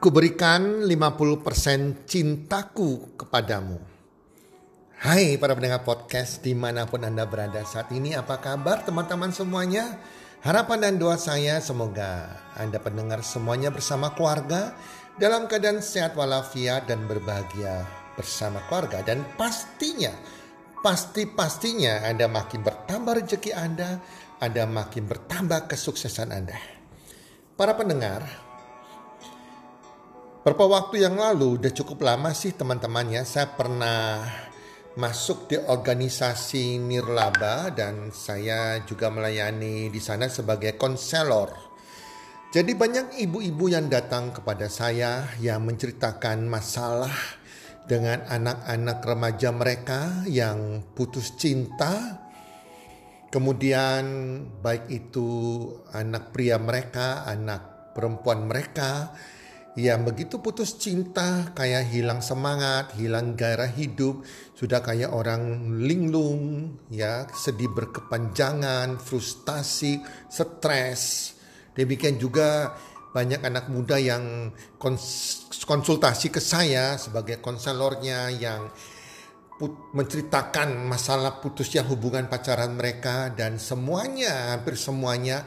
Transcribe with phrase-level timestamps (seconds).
[0.00, 3.76] Kuberikan 50% cintaku kepadamu.
[4.96, 10.00] Hai para pendengar podcast di mana pun Anda berada saat ini apa kabar teman-teman semuanya?
[10.40, 14.72] Harapan dan doa saya semoga Anda pendengar semuanya bersama keluarga
[15.20, 17.84] dalam keadaan sehat walafiat dan berbahagia
[18.16, 19.04] bersama keluarga.
[19.04, 20.16] Dan pastinya,
[20.80, 24.00] pasti-pastinya Anda makin bertambah rezeki Anda,
[24.40, 26.56] Anda makin bertambah kesuksesan Anda.
[27.52, 28.49] Para pendengar,
[30.50, 34.18] Beberapa waktu yang lalu, udah cukup lama sih teman-temannya, saya pernah
[34.98, 41.54] masuk di organisasi Nirlaba dan saya juga melayani di sana sebagai konselor.
[42.50, 47.14] Jadi banyak ibu-ibu yang datang kepada saya yang menceritakan masalah
[47.86, 52.26] dengan anak-anak remaja mereka yang putus cinta.
[53.30, 54.02] Kemudian
[54.58, 55.30] baik itu
[55.94, 59.14] anak pria mereka, anak perempuan mereka,
[59.78, 64.26] yang begitu putus cinta, kayak hilang semangat, hilang gairah hidup,
[64.58, 71.34] sudah kayak orang linglung, ya, sedih berkepanjangan, frustasi, stres.
[71.78, 72.74] Demikian juga
[73.14, 74.50] banyak anak muda yang
[75.62, 78.70] konsultasi ke saya sebagai konselornya yang
[79.94, 85.44] menceritakan masalah putusnya hubungan pacaran mereka dan semuanya hampir semuanya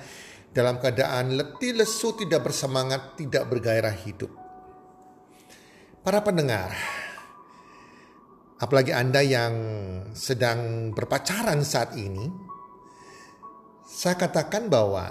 [0.54, 4.30] dalam keadaan letih lesu, tidak bersemangat, tidak bergairah hidup.
[6.06, 6.70] Para pendengar,
[8.62, 9.56] apalagi Anda yang
[10.14, 12.30] sedang berpacaran saat ini,
[13.90, 15.10] saya katakan bahwa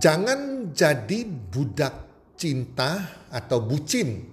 [0.00, 1.94] jangan jadi budak
[2.40, 4.32] cinta atau bucin.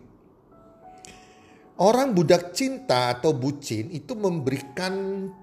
[1.78, 4.96] Orang budak cinta atau bucin itu memberikan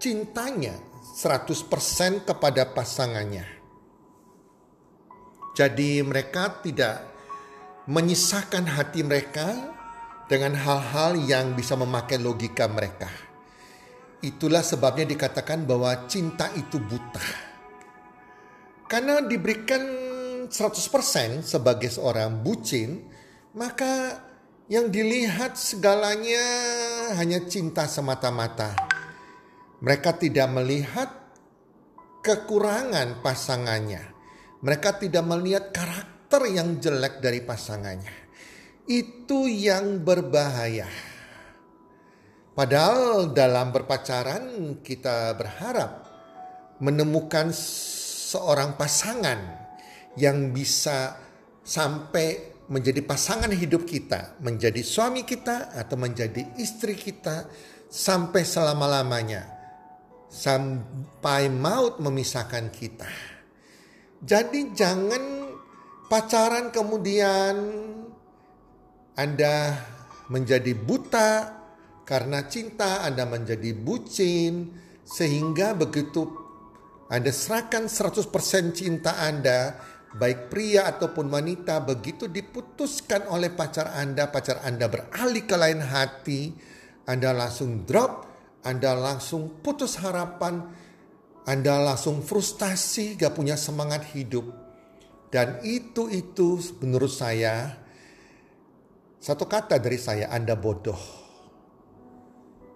[0.03, 3.47] cintanya 100% kepada pasangannya.
[5.54, 7.06] Jadi mereka tidak
[7.86, 9.47] menyisahkan hati mereka
[10.26, 13.06] dengan hal-hal yang bisa memakai logika mereka.
[14.26, 17.22] Itulah sebabnya dikatakan bahwa cinta itu buta.
[18.91, 19.86] Karena diberikan
[20.50, 23.06] 100% sebagai seorang bucin,
[23.54, 24.19] maka
[24.66, 26.42] yang dilihat segalanya
[27.14, 28.94] hanya cinta semata-mata
[29.84, 31.12] mereka tidak melihat
[32.24, 34.00] kekurangan pasangannya.
[34.64, 38.16] Mereka tidak melihat karakter yang jelek dari pasangannya.
[38.88, 40.88] Itu yang berbahaya.
[42.56, 44.44] Padahal dalam berpacaran
[44.80, 46.08] kita berharap
[46.80, 49.68] menemukan seorang pasangan
[50.16, 51.12] yang bisa
[51.60, 57.44] sampai menjadi pasangan hidup kita, menjadi suami kita atau menjadi istri kita
[57.92, 59.53] sampai selama-lamanya
[60.34, 63.06] sampai maut memisahkan kita.
[64.18, 65.22] Jadi jangan
[66.10, 67.54] pacaran kemudian
[69.14, 69.78] Anda
[70.26, 71.31] menjadi buta
[72.02, 74.75] karena cinta, Anda menjadi bucin
[75.06, 76.26] sehingga begitu
[77.06, 79.78] Anda serahkan 100% cinta Anda
[80.14, 86.54] baik pria ataupun wanita begitu diputuskan oleh pacar Anda, pacar Anda beralih ke lain hati,
[87.04, 88.24] Anda langsung drop
[88.64, 90.64] anda langsung putus harapan,
[91.44, 94.49] Anda langsung frustasi, gak punya semangat hidup.
[95.28, 97.76] Dan itu-itu menurut saya,
[99.20, 100.96] satu kata dari saya, Anda bodoh.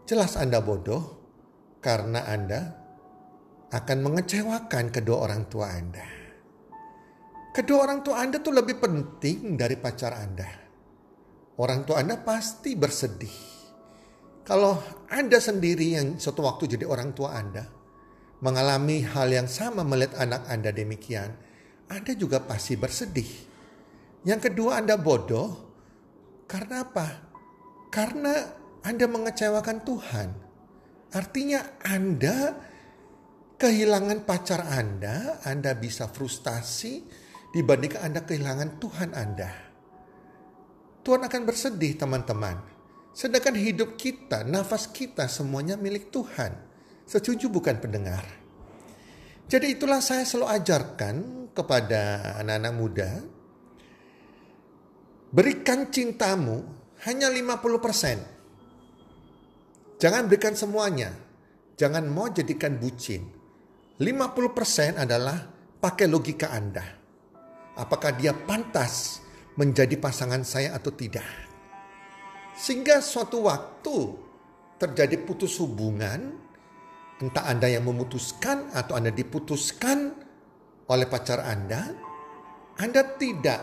[0.04, 1.16] Jelas Anda bodoh,
[1.80, 2.76] karena Anda
[3.72, 6.04] akan mengecewakan kedua orang tua Anda.
[7.56, 10.48] Kedua orang tua Anda tuh lebih penting dari pacar Anda.
[11.56, 13.57] Orang tua Anda pasti bersedih
[14.48, 14.80] kalau
[15.12, 17.68] Anda sendiri yang suatu waktu jadi orang tua Anda,
[18.40, 21.36] mengalami hal yang sama melihat anak Anda demikian,
[21.92, 23.28] Anda juga pasti bersedih.
[24.24, 25.52] Yang kedua, Anda bodoh
[26.48, 27.28] karena apa?
[27.92, 28.32] Karena
[28.88, 30.28] Anda mengecewakan Tuhan.
[31.12, 32.56] Artinya Anda
[33.60, 37.04] kehilangan pacar Anda, Anda bisa frustasi
[37.52, 39.52] dibandingkan Anda kehilangan Tuhan Anda.
[41.04, 42.77] Tuhan akan bersedih teman-teman.
[43.18, 46.54] Sedangkan hidup kita, nafas kita semuanya milik Tuhan.
[47.02, 48.22] Setuju bukan pendengar?
[49.50, 51.14] Jadi itulah saya selalu ajarkan
[51.50, 53.10] kepada anak-anak muda.
[55.34, 56.62] Berikan cintamu
[57.10, 59.98] hanya 50%.
[59.98, 61.10] Jangan berikan semuanya.
[61.74, 63.26] Jangan mau jadikan bucin.
[63.98, 65.42] 50% adalah
[65.82, 66.86] pakai logika Anda.
[67.74, 69.18] Apakah dia pantas
[69.58, 71.47] menjadi pasangan saya atau tidak.
[72.58, 73.96] Sehingga suatu waktu
[74.82, 76.48] terjadi putus hubungan,
[77.18, 80.14] Entah Anda yang memutuskan atau Anda diputuskan
[80.86, 81.90] oleh pacar Anda,
[82.78, 83.58] Anda tidak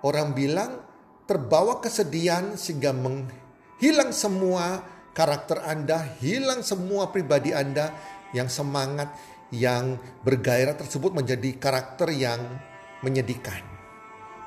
[0.00, 0.80] orang bilang
[1.28, 4.80] terbawa kesedihan sehingga menghilang semua
[5.12, 7.92] karakter Anda, hilang semua pribadi Anda
[8.32, 9.12] yang semangat,
[9.52, 12.40] yang bergairah tersebut menjadi karakter yang
[13.04, 13.60] menyedihkan.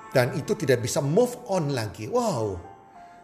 [0.09, 2.09] Dan itu tidak bisa move on lagi.
[2.09, 2.57] Wow,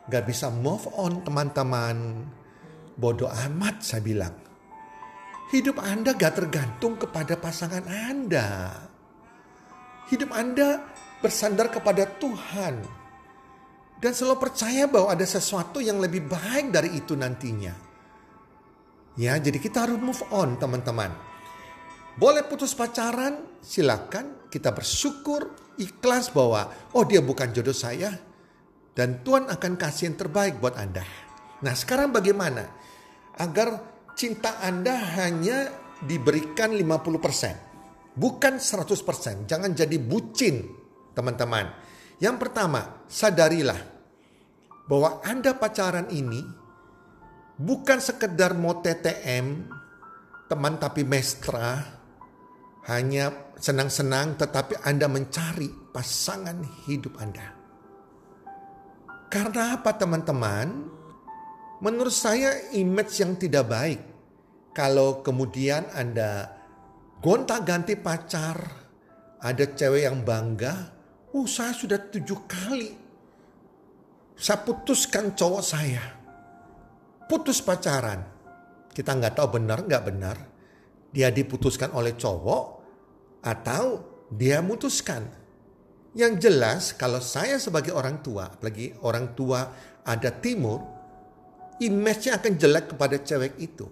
[0.07, 2.27] gak bisa move on teman-teman.
[2.97, 4.35] Bodoh amat saya bilang.
[5.47, 8.75] Hidup Anda gak tergantung kepada pasangan Anda.
[10.11, 10.83] Hidup Anda
[11.23, 12.83] bersandar kepada Tuhan.
[13.97, 17.73] Dan selalu percaya bahwa ada sesuatu yang lebih baik dari itu nantinya.
[19.17, 21.09] Ya, jadi kita harus move on teman-teman.
[22.17, 24.49] Boleh putus pacaran, silakan.
[24.53, 28.26] Kita bersyukur, ikhlas bahwa oh dia bukan jodoh saya.
[28.97, 31.05] Dan Tuhan akan kasih yang terbaik buat Anda.
[31.61, 32.65] Nah sekarang bagaimana?
[33.37, 33.77] Agar
[34.17, 35.69] cinta Anda hanya
[36.01, 38.17] diberikan 50%.
[38.17, 39.45] Bukan 100%.
[39.45, 40.65] Jangan jadi bucin,
[41.13, 41.69] teman-teman.
[42.17, 43.77] Yang pertama, sadarilah
[44.89, 46.41] bahwa Anda pacaran ini
[47.61, 49.69] bukan sekedar mau TTM,
[50.49, 51.85] teman tapi mestra,
[52.89, 57.56] hanya senang-senang tetapi Anda mencari pasangan hidup Anda.
[59.27, 60.87] Karena apa teman-teman?
[61.83, 64.01] Menurut saya image yang tidak baik.
[64.71, 66.47] Kalau kemudian Anda
[67.19, 68.57] gonta-ganti pacar,
[69.41, 70.73] ada cewek yang bangga,
[71.33, 72.91] oh saya sudah tujuh kali.
[74.37, 76.03] Saya putuskan cowok saya.
[77.25, 78.21] Putus pacaran.
[78.93, 80.37] Kita nggak tahu benar nggak benar.
[81.09, 82.63] Dia diputuskan oleh cowok
[83.43, 83.85] atau
[84.29, 85.25] dia memutuskan.
[86.15, 89.67] Yang jelas kalau saya sebagai orang tua, apalagi orang tua
[90.07, 90.79] ada timur,
[91.83, 93.87] image-nya akan jelek kepada cewek itu.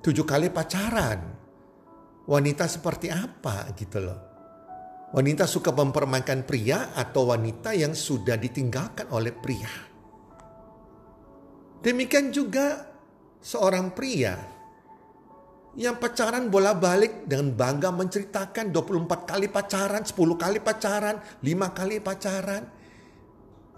[0.00, 1.38] Tujuh kali pacaran.
[2.30, 4.20] Wanita seperti apa gitu loh.
[5.10, 9.90] Wanita suka mempermainkan pria atau wanita yang sudah ditinggalkan oleh pria.
[11.82, 12.86] Demikian juga
[13.42, 14.59] seorang pria
[15.78, 21.96] yang pacaran bola balik dengan bangga menceritakan 24 kali pacaran, 10 kali pacaran, 5 kali
[22.02, 22.62] pacaran.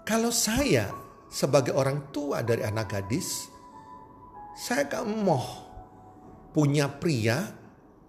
[0.01, 0.89] Kalau saya
[1.29, 3.45] sebagai orang tua dari anak gadis,
[4.57, 5.41] saya gak mau
[6.49, 7.45] punya pria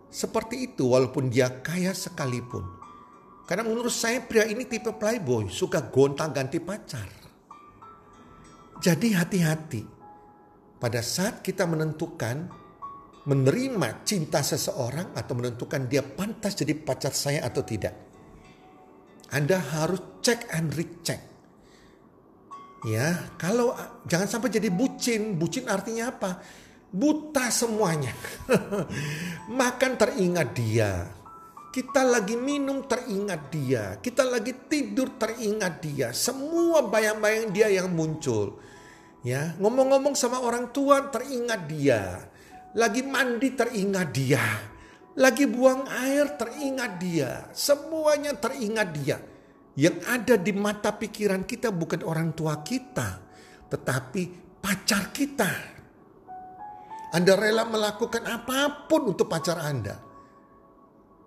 [0.09, 2.65] seperti itu walaupun dia kaya sekalipun.
[3.45, 7.09] Karena menurut saya pria ini tipe playboy, suka gonta ganti pacar.
[8.81, 9.83] Jadi hati-hati
[10.81, 12.64] pada saat kita menentukan
[13.25, 17.97] menerima cinta seseorang atau menentukan dia pantas jadi pacar saya atau tidak.
[19.33, 21.35] Anda harus cek and recheck
[22.85, 23.73] Ya, kalau
[24.05, 25.41] jangan sampai jadi bucin.
[25.41, 26.45] Bucin artinya apa?
[26.93, 28.13] Buta semuanya.
[29.61, 31.09] Makan teringat dia.
[31.73, 33.97] Kita lagi minum teringat dia.
[33.99, 36.13] Kita lagi tidur teringat dia.
[36.13, 38.61] Semua bayang-bayang dia yang muncul.
[39.25, 42.29] Ya, ngomong-ngomong sama orang tua teringat dia.
[42.75, 44.45] Lagi mandi teringat dia.
[45.15, 47.47] Lagi buang air teringat dia.
[47.55, 49.19] Semuanya teringat dia
[49.75, 53.19] yang ada di mata pikiran kita bukan orang tua kita,
[53.67, 54.23] tetapi
[54.63, 55.51] pacar kita.
[57.15, 59.95] Anda rela melakukan apa pun untuk pacar Anda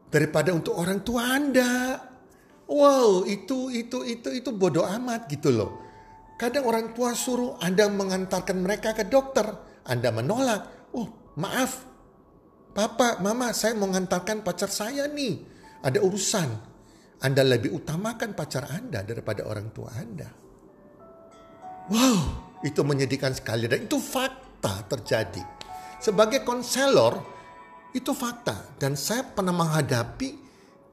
[0.08, 2.00] daripada untuk orang tua Anda.
[2.68, 5.72] Wow, itu itu itu itu bodoh amat gitu loh.
[6.36, 9.48] Kadang orang tua suruh Anda mengantarkan mereka ke dokter,
[9.88, 10.92] Anda menolak.
[10.92, 11.86] Oh, maaf.
[12.74, 15.42] Papa, mama, saya mau mengantarkan pacar saya nih.
[15.82, 16.50] Ada urusan.
[17.18, 20.30] Anda lebih utamakan pacar Anda daripada orang tua Anda.
[21.90, 22.20] Wow,
[22.62, 25.42] itu menyedihkan sekali dan itu fakta terjadi.
[25.98, 27.18] Sebagai konselor,
[27.98, 28.78] itu fakta.
[28.78, 30.30] Dan saya pernah menghadapi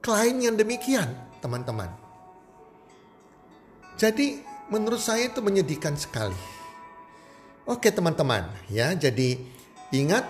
[0.01, 1.93] klien yang demikian, teman-teman.
[3.95, 4.41] Jadi
[4.73, 6.57] menurut saya itu menyedihkan sekali.
[7.65, 9.41] Oke teman-teman, ya jadi
[9.95, 10.25] ingat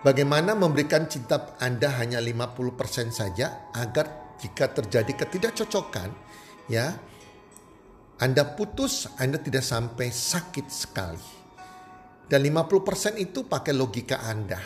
[0.00, 6.10] bagaimana memberikan cinta Anda hanya 50% saja agar jika terjadi ketidakcocokan,
[6.68, 6.96] ya
[8.20, 11.42] Anda putus, Anda tidak sampai sakit sekali.
[12.24, 14.56] Dan 50% itu pakai logika Anda.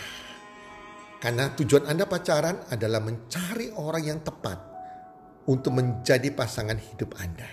[1.19, 4.59] Karena tujuan Anda pacaran adalah mencari orang yang tepat
[5.51, 7.49] untuk menjadi pasangan hidup Anda.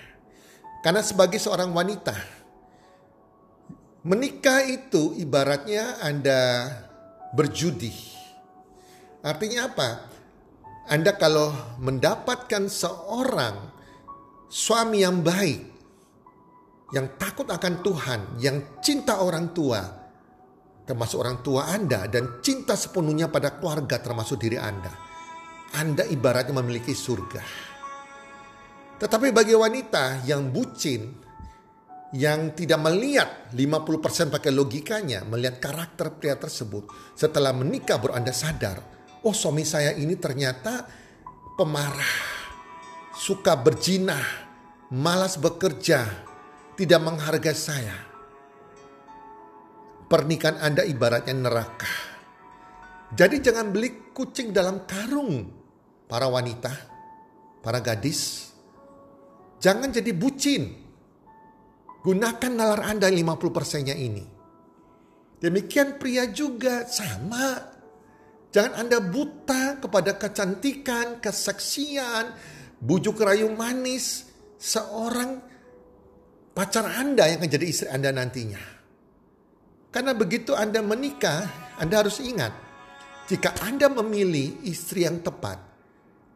[0.86, 2.14] Karena sebagai seorang wanita,
[4.06, 6.70] Menikah itu ibaratnya Anda
[7.34, 7.90] berjudi.
[9.26, 9.90] Artinya apa?
[10.86, 11.50] Anda kalau
[11.82, 13.58] mendapatkan seorang
[14.46, 15.62] suami yang baik,
[16.94, 19.82] yang takut akan Tuhan, yang cinta orang tua,
[20.86, 24.94] termasuk orang tua Anda, dan cinta sepenuhnya pada keluarga termasuk diri Anda.
[25.82, 27.42] Anda ibaratnya memiliki surga.
[29.02, 31.25] Tetapi bagi wanita yang bucin,
[32.15, 36.88] yang tidak melihat 50% pakai logikanya, melihat karakter pria tersebut.
[37.12, 38.79] Setelah menikah baru Anda sadar,
[39.27, 40.88] oh suami saya ini ternyata
[41.60, 42.15] pemarah,
[43.19, 44.24] suka berjinah,
[44.95, 46.07] malas bekerja,
[46.79, 47.95] tidak menghargai saya.
[50.07, 51.91] Pernikahan Anda ibaratnya neraka.
[53.12, 55.51] Jadi jangan beli kucing dalam karung
[56.07, 56.72] para wanita,
[57.60, 58.53] para gadis.
[59.60, 60.85] Jangan jadi bucin
[62.06, 64.22] Gunakan nalar Anda 50 persennya ini.
[65.42, 67.74] Demikian pria juga sama.
[68.54, 72.30] Jangan Anda buta kepada kecantikan, keseksian,
[72.78, 74.30] bujuk rayu manis
[74.62, 75.42] seorang
[76.54, 78.62] pacar Anda yang akan jadi istri Anda nantinya.
[79.90, 82.54] Karena begitu Anda menikah, Anda harus ingat,
[83.26, 85.58] jika Anda memilih istri yang tepat,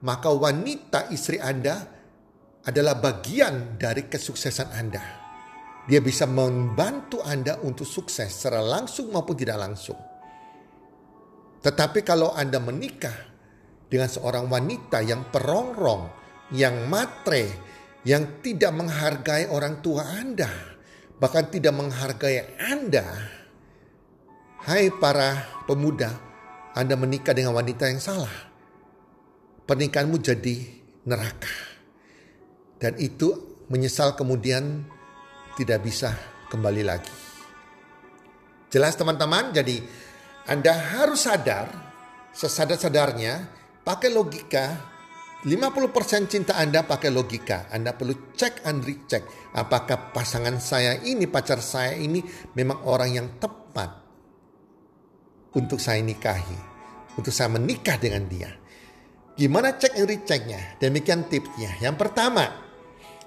[0.01, 1.85] maka wanita istri Anda
[2.65, 5.28] adalah bagian dari kesuksesan Anda.
[5.89, 9.97] Dia bisa membantu Anda untuk sukses secara langsung maupun tidak langsung.
[11.65, 13.17] Tetapi kalau Anda menikah
[13.89, 16.13] dengan seorang wanita yang perongrong,
[16.53, 17.49] yang matre,
[18.05, 20.47] yang tidak menghargai orang tua Anda,
[21.17, 23.05] bahkan tidak menghargai Anda,
[24.69, 26.13] hai para pemuda,
[26.77, 28.47] Anda menikah dengan wanita yang salah.
[29.65, 30.57] Pernikahanmu jadi
[31.09, 31.53] neraka.
[32.77, 34.87] Dan itu menyesal kemudian
[35.59, 36.15] tidak bisa
[36.47, 37.11] kembali lagi.
[38.71, 39.83] Jelas teman-teman, jadi
[40.47, 41.67] Anda harus sadar,
[42.31, 43.51] sesadar-sadarnya,
[43.83, 44.79] pakai logika,
[45.43, 47.71] 50% cinta Anda pakai logika.
[47.71, 49.23] Anda perlu cek and recheck.
[49.55, 52.19] Apakah pasangan saya ini, pacar saya ini
[52.59, 53.89] memang orang yang tepat
[55.55, 56.67] untuk saya nikahi.
[57.15, 58.51] Untuk saya menikah dengan dia.
[59.39, 60.61] Gimana cek and rechecknya?
[60.75, 61.71] Demikian tipsnya.
[61.79, 62.68] Yang pertama,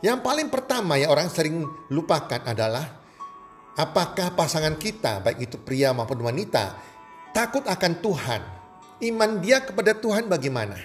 [0.02, 3.02] yang paling pertama yang orang sering lupakan adalah
[3.78, 6.74] apakah pasangan kita, baik itu pria maupun wanita,
[7.30, 8.42] takut akan Tuhan.
[9.02, 10.78] Iman dia kepada Tuhan bagaimana?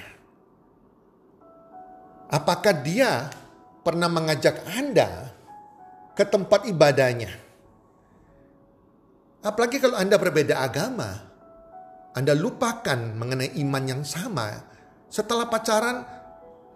[2.30, 3.30] Apakah dia
[3.86, 5.34] pernah mengajak Anda
[6.18, 7.30] ke tempat ibadahnya?
[9.46, 11.14] Apalagi kalau Anda berbeda agama,
[12.18, 14.66] Anda lupakan mengenai iman yang sama.
[15.14, 16.17] Setelah pacaran,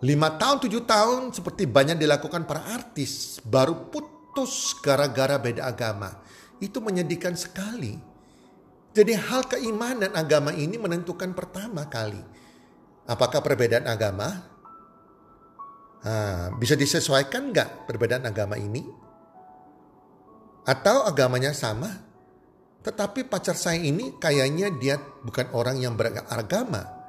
[0.01, 3.38] Lima tahun, tujuh tahun seperti banyak dilakukan para artis.
[3.46, 6.10] Baru putus gara-gara beda agama.
[6.58, 8.01] Itu menyedihkan sekali.
[8.98, 12.17] Jadi hal keimanan agama ini menentukan pertama kali.
[13.05, 14.41] Apakah perbedaan agama?
[16.01, 18.81] Nah, bisa disesuaikan nggak perbedaan agama ini?
[20.65, 21.93] Atau agamanya sama?
[22.81, 27.00] Tetapi pacar saya ini kayaknya dia bukan orang yang beragama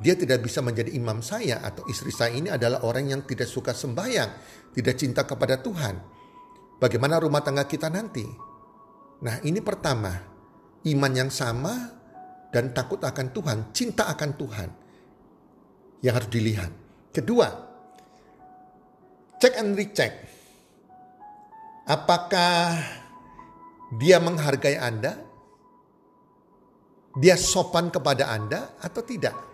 [0.00, 3.76] dia tidak bisa menjadi imam saya atau istri saya ini adalah orang yang tidak suka
[3.76, 4.32] sembahyang,
[4.72, 5.94] tidak cinta kepada Tuhan.
[6.80, 8.24] Bagaimana rumah tangga kita nanti?
[9.20, 10.08] Nah, ini pertama,
[10.88, 11.92] iman yang sama
[12.48, 14.68] dan takut akan Tuhan, cinta akan Tuhan
[16.00, 16.72] yang harus dilihat.
[17.12, 17.48] Kedua,
[19.36, 20.12] cek and recheck.
[21.84, 22.80] Apakah
[24.00, 25.20] dia menghargai Anda?
[27.20, 29.49] Dia sopan kepada Anda atau tidak?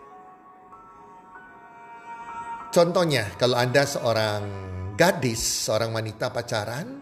[2.77, 4.45] Contohnya, kalau Anda seorang
[5.01, 7.01] gadis, seorang wanita pacaran,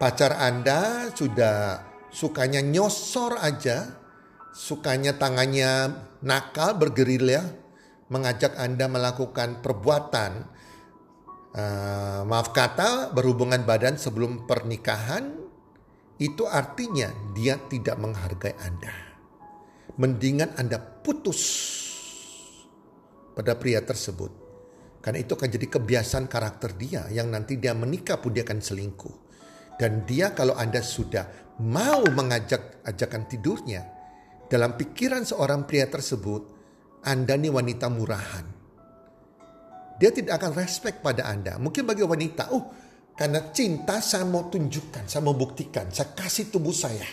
[0.00, 3.84] pacar Anda sudah sukanya nyosor aja,
[4.56, 5.92] sukanya tangannya
[6.24, 7.44] nakal, bergerilya,
[8.08, 10.32] mengajak Anda melakukan perbuatan,
[11.52, 15.36] uh, maaf kata, berhubungan badan sebelum pernikahan,
[16.16, 19.20] itu artinya dia tidak menghargai Anda.
[20.00, 21.44] Mendingan Anda putus
[23.36, 24.45] pada pria tersebut.
[25.06, 29.14] Karena itu akan jadi kebiasaan karakter dia yang nanti dia menikah pun dia akan selingkuh.
[29.78, 33.86] Dan dia kalau Anda sudah mau mengajak ajakan tidurnya,
[34.50, 36.42] dalam pikiran seorang pria tersebut,
[37.06, 38.46] Anda ini wanita murahan.
[39.94, 41.54] Dia tidak akan respect pada Anda.
[41.54, 42.74] Mungkin bagi wanita, oh
[43.14, 47.06] karena cinta saya mau tunjukkan, saya mau buktikan, saya kasih tubuh saya.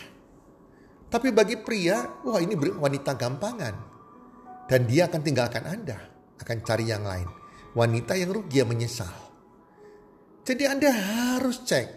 [1.13, 3.75] Tapi bagi pria, wah ini wanita gampangan.
[4.65, 6.01] Dan dia akan tinggalkan Anda,
[6.41, 7.42] akan cari yang lain.
[7.73, 9.13] Wanita yang rugi yang menyesal.
[10.43, 11.87] Jadi Anda harus cek,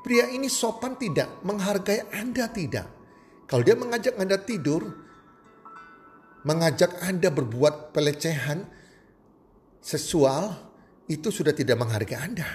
[0.00, 2.86] pria ini sopan tidak, menghargai Anda tidak.
[3.44, 4.88] Kalau dia mengajak Anda tidur,
[6.46, 8.64] mengajak Anda berbuat pelecehan
[9.82, 10.54] seksual,
[11.10, 12.48] itu sudah tidak menghargai Anda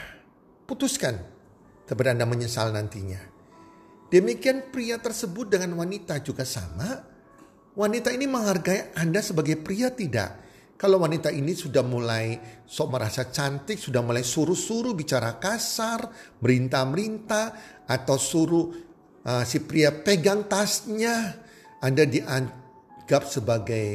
[0.63, 1.20] putuskan
[1.86, 3.20] kepada Anda menyesal nantinya.
[4.10, 7.01] Demikian pria tersebut dengan wanita juga sama.
[7.74, 10.43] Wanita ini menghargai Anda sebagai pria tidak.
[10.74, 12.36] Kalau wanita ini sudah mulai
[12.68, 16.12] sok merasa cantik, sudah mulai suruh-suruh bicara kasar,
[16.44, 17.46] merintah-merintah,
[17.88, 18.65] atau suruh
[19.24, 21.39] uh, si pria pegang tasnya,
[21.80, 23.88] Anda dianggap sebagai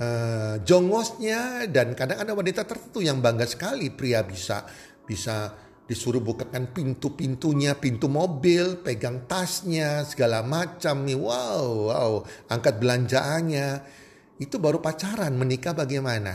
[0.00, 4.66] uh, jongosnya dan kadang ada wanita tertentu yang bangga sekali pria bisa
[5.06, 5.52] bisa
[5.90, 11.18] disuruh bukakan pintu-pintunya, pintu mobil, pegang tasnya, segala macam nih.
[11.18, 12.12] Wow, wow,
[12.46, 13.98] angkat belanjaannya.
[14.40, 16.32] Itu baru pacaran, menikah bagaimana?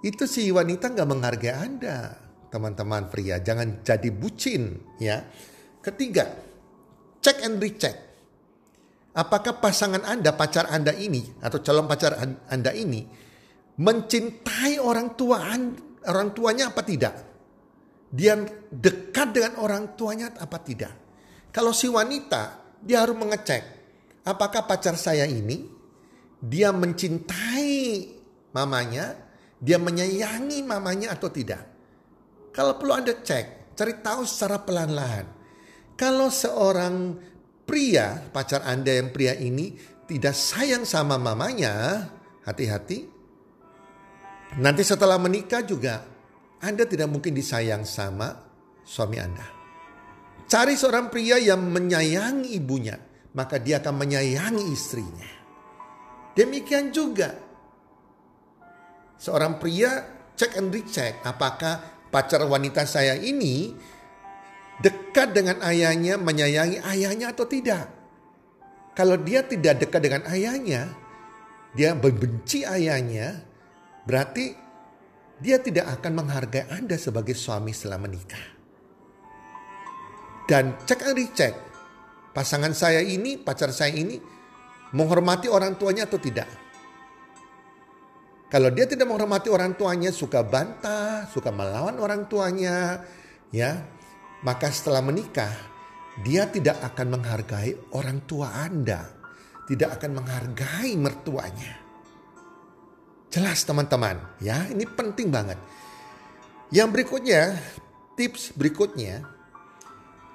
[0.00, 2.16] Itu si wanita nggak menghargai Anda,
[2.48, 3.38] teman-teman pria.
[3.44, 5.20] Jangan jadi bucin, ya.
[5.84, 6.32] Ketiga,
[7.20, 7.94] check and recheck.
[9.12, 12.16] Apakah pasangan Anda, pacar Anda ini, atau calon pacar
[12.48, 13.04] Anda ini,
[13.76, 15.44] mencintai orang tua
[16.08, 17.14] orang tuanya apa tidak?
[18.12, 18.36] dia
[18.68, 20.92] dekat dengan orang tuanya apa tidak.
[21.48, 23.62] Kalau si wanita, dia harus mengecek
[24.26, 25.64] apakah pacar saya ini
[26.42, 28.10] dia mencintai
[28.50, 29.14] mamanya,
[29.62, 31.62] dia menyayangi mamanya atau tidak.
[32.50, 35.24] Kalau perlu Anda cek, cari tahu secara pelan-pelan.
[35.94, 37.14] Kalau seorang
[37.62, 39.72] pria, pacar Anda yang pria ini
[40.10, 42.04] tidak sayang sama mamanya,
[42.44, 43.06] hati-hati.
[44.58, 46.12] Nanti setelah menikah juga
[46.62, 48.38] anda tidak mungkin disayang sama
[48.86, 49.42] suami Anda.
[50.46, 52.94] Cari seorang pria yang menyayangi ibunya,
[53.34, 55.41] maka dia akan menyayangi istrinya.
[56.32, 57.36] Demikian juga
[59.20, 63.76] seorang pria cek and recheck apakah pacar wanita saya ini
[64.82, 67.86] dekat dengan ayahnya, menyayangi ayahnya atau tidak.
[68.92, 70.92] Kalau dia tidak dekat dengan ayahnya,
[71.72, 73.40] dia membenci ayahnya,
[74.04, 74.52] berarti
[75.40, 78.44] dia tidak akan menghargai Anda sebagai suami setelah menikah.
[80.44, 81.54] Dan cek and recheck,
[82.36, 84.20] pasangan saya ini, pacar saya ini,
[84.92, 86.48] menghormati orang tuanya atau tidak.
[88.52, 93.00] Kalau dia tidak menghormati orang tuanya, suka bantah, suka melawan orang tuanya,
[93.48, 93.80] ya,
[94.44, 95.48] maka setelah menikah,
[96.20, 99.08] dia tidak akan menghargai orang tua Anda,
[99.64, 101.80] tidak akan menghargai mertuanya.
[103.32, 105.56] Jelas teman-teman, ya ini penting banget.
[106.68, 107.56] Yang berikutnya,
[108.20, 109.24] tips berikutnya,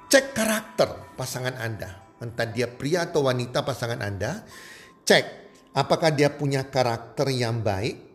[0.10, 2.07] cek karakter pasangan Anda.
[2.18, 4.42] Entah dia pria atau wanita pasangan Anda,
[5.06, 5.26] cek
[5.78, 8.06] apakah dia punya karakter yang baik.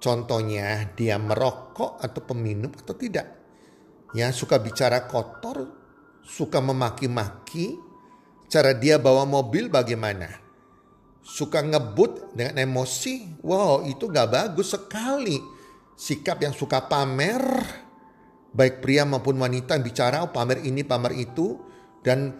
[0.00, 3.28] Contohnya dia merokok atau peminum atau tidak.
[4.16, 5.68] Ya suka bicara kotor,
[6.24, 7.76] suka memaki-maki,
[8.48, 10.50] cara dia bawa mobil bagaimana
[11.30, 15.38] suka ngebut dengan emosi, wow itu gak bagus sekali.
[15.94, 17.44] Sikap yang suka pamer,
[18.56, 21.60] baik pria maupun wanita yang bicara oh, pamer ini pamer itu
[22.00, 22.34] dan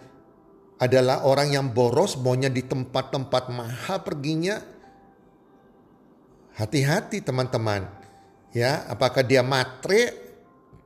[0.81, 4.57] adalah orang yang boros maunya di tempat-tempat mahal perginya.
[6.57, 7.85] Hati-hati teman-teman.
[8.51, 10.33] Ya, apakah dia matre?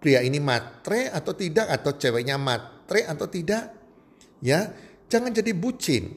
[0.03, 3.73] Pria ini matre atau tidak atau ceweknya matre atau tidak?
[4.43, 4.69] Ya,
[5.09, 6.13] jangan jadi bucin.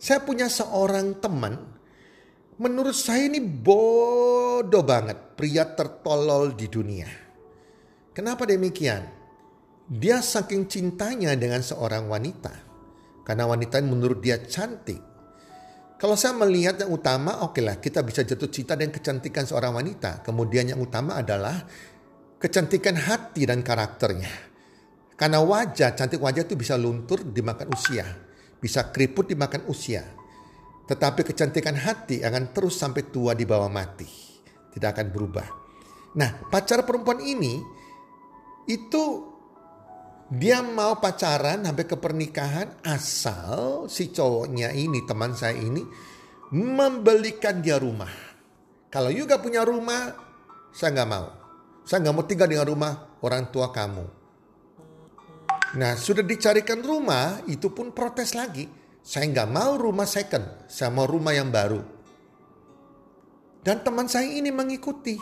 [0.00, 1.54] Saya punya seorang teman,
[2.58, 7.06] menurut saya ini bodoh banget, pria tertolol di dunia.
[8.10, 9.06] Kenapa demikian?
[9.86, 12.73] Dia saking cintanya dengan seorang wanita.
[13.24, 15.00] Karena wanita menurut dia cantik.
[15.96, 20.20] Kalau saya melihat yang utama, oke lah kita bisa jatuh cinta dengan kecantikan seorang wanita.
[20.20, 21.64] Kemudian yang utama adalah
[22.36, 24.52] kecantikan hati dan karakternya.
[25.16, 28.04] Karena wajah, cantik wajah itu bisa luntur dimakan usia
[28.64, 30.00] bisa keriput dimakan usia.
[30.88, 34.08] Tetapi kecantikan hati akan terus sampai tua di bawah mati.
[34.72, 35.46] Tidak akan berubah.
[36.16, 37.60] Nah pacar perempuan ini
[38.64, 39.33] itu
[40.32, 45.84] dia mau pacaran sampai ke pernikahan asal si cowoknya ini, teman saya ini,
[46.54, 48.10] membelikan dia rumah.
[48.88, 50.16] Kalau you gak punya rumah,
[50.72, 51.26] saya gak mau.
[51.84, 54.06] Saya gak mau tinggal dengan rumah orang tua kamu.
[55.74, 58.64] Nah sudah dicarikan rumah, itu pun protes lagi.
[59.04, 61.82] Saya gak mau rumah second, saya mau rumah yang baru.
[63.60, 65.18] Dan teman saya ini mengikuti.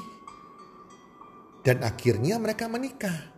[1.63, 3.32] Dan akhirnya mereka menikah.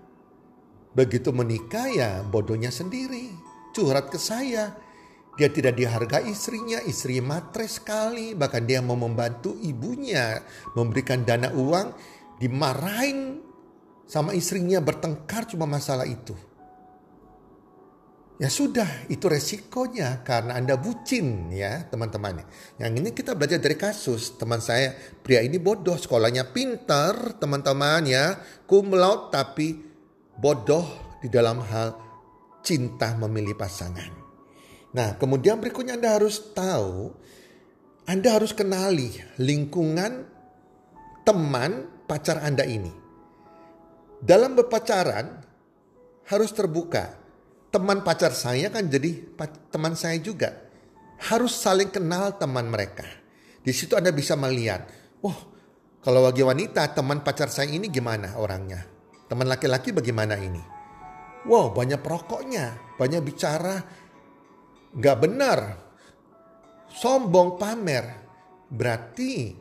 [0.95, 3.35] Begitu menikah ya bodohnya sendiri.
[3.75, 4.79] Curhat ke saya.
[5.35, 8.39] Dia tidak dihargai istrinya, istri matre sekali.
[8.39, 10.39] Bahkan dia mau membantu ibunya
[10.79, 11.91] memberikan dana uang.
[12.39, 13.43] Dimarahin
[14.07, 16.39] sama istrinya bertengkar cuma masalah itu.
[18.35, 22.43] Ya sudah, itu resikonya karena Anda bucin ya teman-teman.
[22.83, 24.91] Yang ini kita belajar dari kasus teman saya
[25.23, 28.35] pria ini bodoh sekolahnya pintar teman-teman ya
[28.67, 29.94] cum laude tapi
[30.39, 31.97] bodoh di dalam hal
[32.65, 34.11] cinta memilih pasangan.
[34.95, 37.13] Nah, kemudian berikutnya Anda harus tahu,
[38.07, 39.11] Anda harus kenali
[39.43, 40.25] lingkungan
[41.27, 42.93] teman pacar Anda ini.
[44.25, 45.45] Dalam berpacaran
[46.31, 47.21] harus terbuka.
[47.75, 49.35] Teman pacar saya kan jadi
[49.75, 50.55] teman saya juga.
[51.19, 53.03] Harus saling kenal teman mereka.
[53.65, 54.87] Di situ Anda bisa melihat,
[55.19, 55.35] wah,
[56.05, 58.94] kalau bagi wanita teman pacar saya ini gimana orangnya?
[59.25, 60.61] Teman laki-laki bagaimana ini?
[61.45, 63.77] Wow, banyak perokoknya, banyak bicara
[64.95, 65.59] nggak benar,
[66.89, 68.25] sombong pamer.
[68.71, 69.53] Berarti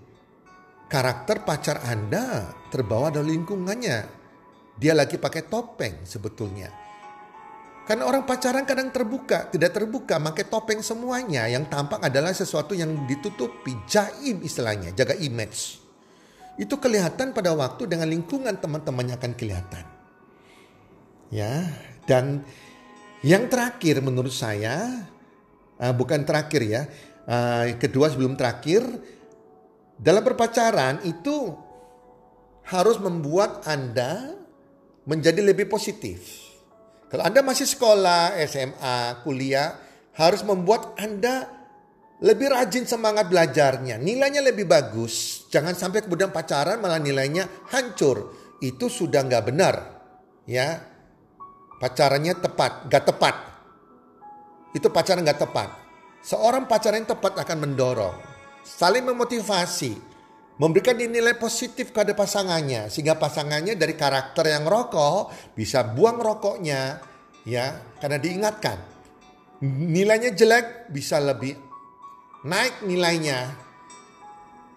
[0.88, 4.22] karakter pacar Anda terbawa dari lingkungannya.
[4.74, 6.70] Dia lagi pakai topeng sebetulnya.
[7.84, 11.52] Karena orang pacaran kadang terbuka, tidak terbuka, pakai topeng semuanya.
[11.52, 15.83] Yang tampak adalah sesuatu yang ditutupi, jaim istilahnya, jaga image.
[16.58, 19.86] Itu kelihatan pada waktu dengan lingkungan teman-temannya akan kelihatan.
[21.34, 21.66] Ya,
[22.06, 22.46] dan
[23.26, 25.08] yang terakhir menurut saya
[25.82, 26.82] uh, bukan terakhir ya,
[27.26, 28.86] uh, kedua sebelum terakhir
[29.98, 31.58] dalam berpacaran itu
[32.70, 34.38] harus membuat Anda
[35.04, 36.44] menjadi lebih positif.
[37.12, 39.78] Kalau Anda masih sekolah, SMA, kuliah,
[40.18, 41.46] harus membuat Anda
[42.24, 45.44] lebih rajin semangat belajarnya, nilainya lebih bagus.
[45.52, 48.32] Jangan sampai kemudian pacaran malah nilainya hancur.
[48.64, 49.76] Itu sudah nggak benar.
[50.48, 50.80] Ya,
[51.84, 53.36] pacarannya tepat, nggak tepat.
[54.72, 55.70] Itu pacaran nggak tepat.
[56.24, 58.16] Seorang pacaran yang tepat akan mendorong,
[58.64, 60.00] saling memotivasi,
[60.64, 67.04] memberikan nilai positif kepada pasangannya sehingga pasangannya dari karakter yang rokok bisa buang rokoknya
[67.44, 68.78] ya karena diingatkan
[69.66, 71.73] nilainya jelek bisa lebih
[72.44, 73.56] naik nilainya.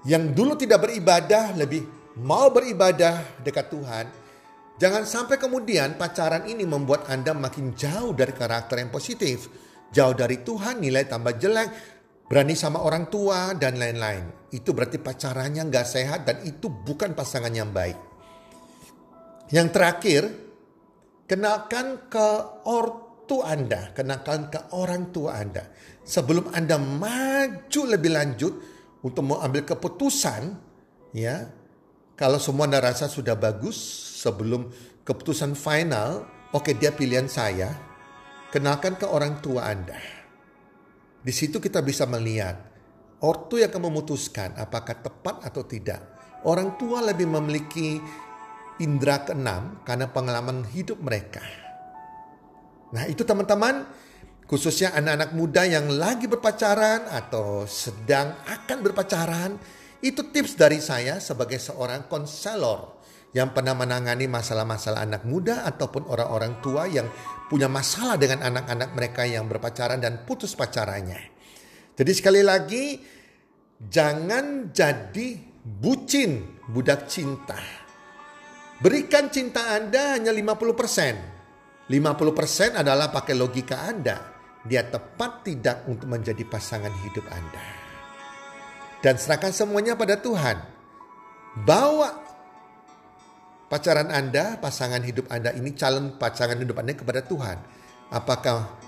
[0.07, 1.83] Yang dulu tidak beribadah lebih
[2.23, 4.07] mau beribadah dekat Tuhan.
[4.77, 9.51] Jangan sampai kemudian pacaran ini membuat Anda makin jauh dari karakter yang positif.
[9.91, 11.71] Jauh dari Tuhan, nilai tambah jelek,
[12.29, 14.53] berani sama orang tua dan lain-lain.
[14.53, 17.97] Itu berarti pacarannya nggak sehat dan itu bukan pasangan yang baik.
[19.49, 20.23] Yang terakhir,
[21.25, 22.29] kenalkan ke
[22.69, 25.65] ortu Anda, kenalkan ke orang tua Anda
[26.07, 28.55] sebelum Anda maju lebih lanjut
[29.03, 30.55] untuk mengambil keputusan,
[31.11, 31.51] ya,
[32.15, 33.77] kalau semua Anda rasa sudah bagus
[34.23, 34.71] sebelum
[35.03, 37.75] keputusan final, oke okay, dia pilihan saya,
[38.55, 39.99] kenalkan ke orang tua Anda.
[41.27, 42.55] Di situ kita bisa melihat
[43.19, 46.15] ortu yang akan memutuskan apakah tepat atau tidak.
[46.47, 47.99] Orang tua lebih memiliki
[48.79, 51.43] indera keenam karena pengalaman hidup mereka.
[52.95, 53.83] Nah itu teman-teman
[54.47, 59.59] khususnya anak-anak muda yang lagi berpacaran atau sedang akan berpacaran,
[59.99, 63.03] itu tips dari saya sebagai seorang konselor
[63.35, 67.11] yang pernah menangani masalah-masalah anak muda ataupun orang-orang tua yang
[67.51, 71.35] punya masalah dengan anak-anak mereka yang berpacaran dan putus pacarannya.
[71.99, 73.03] Jadi sekali lagi,
[73.83, 77.59] jangan jadi bucin budak cinta.
[78.79, 81.89] Berikan cinta Anda hanya 50%.
[81.89, 84.36] 50% adalah pakai logika Anda
[84.67, 87.65] dia tepat tidak untuk menjadi pasangan hidup Anda.
[89.01, 90.59] Dan serahkan semuanya pada Tuhan.
[91.63, 92.11] Bawa
[93.71, 97.59] pacaran Anda, pasangan hidup Anda ini calon pasangan hidup Anda kepada Tuhan.
[98.13, 98.79] Apakah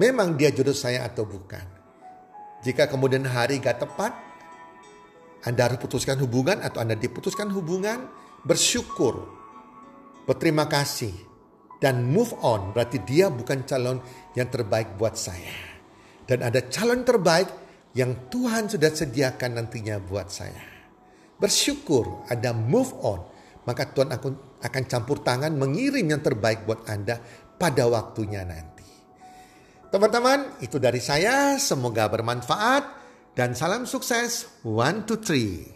[0.00, 1.64] memang dia jodoh saya atau bukan?
[2.64, 4.12] Jika kemudian hari gak tepat,
[5.46, 8.10] Anda harus putuskan hubungan atau Anda diputuskan hubungan,
[8.42, 9.28] bersyukur,
[10.26, 11.14] berterima kasih,
[11.76, 14.00] dan move on berarti dia bukan calon
[14.32, 15.76] yang terbaik buat saya.
[16.26, 17.48] Dan ada calon terbaik
[17.96, 20.64] yang Tuhan sudah sediakan nantinya buat saya.
[21.36, 23.20] Bersyukur ada move on.
[23.66, 24.14] Maka Tuhan
[24.62, 27.18] akan, campur tangan mengirim yang terbaik buat Anda
[27.58, 28.86] pada waktunya nanti.
[29.90, 31.58] Teman-teman, itu dari saya.
[31.58, 32.84] Semoga bermanfaat
[33.34, 34.62] dan salam sukses.
[34.62, 35.75] One, two, three.